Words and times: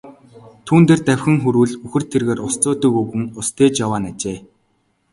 Түүн 0.65 0.81
дээр 0.87 1.01
давхин 1.07 1.37
хүрвэл 1.41 1.73
үхэр 1.85 2.03
тэргээр 2.11 2.39
ус 2.47 2.55
зөөдөг 2.63 2.93
өвгөн 3.01 3.23
ус 3.39 3.47
тээж 3.57 3.73
яваа 3.85 3.99
нь 4.01 4.09
ажээ. 4.11 4.37